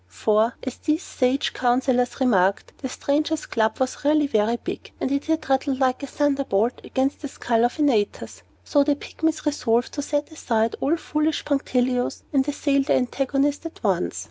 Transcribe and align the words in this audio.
For, 0.07 0.55
as 0.63 0.77
these 0.77 1.03
sage 1.03 1.53
counselors 1.53 2.19
remarked, 2.19 2.73
the 2.79 2.89
stranger's 2.89 3.45
club 3.45 3.79
was 3.79 4.03
really 4.03 4.25
very 4.25 4.57
big, 4.57 4.91
and 4.99 5.11
had 5.11 5.47
rattled 5.47 5.79
like 5.79 6.01
a 6.01 6.07
thunderbolt 6.07 6.81
against 6.83 7.21
the 7.21 7.27
skull 7.27 7.63
of 7.63 7.79
Antaeus. 7.79 8.41
So 8.63 8.83
the 8.83 8.95
Pygmies 8.95 9.45
resolved 9.45 9.93
to 9.93 10.01
set 10.01 10.31
aside 10.31 10.75
all 10.79 10.97
foolish 10.97 11.45
punctilios, 11.45 12.23
and 12.33 12.47
assail 12.47 12.81
their 12.81 12.97
antagonist 12.97 13.67
at 13.67 13.83
once. 13.83 14.19